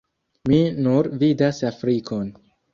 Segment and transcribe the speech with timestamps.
[0.51, 2.37] Mi nur vidas Afrikon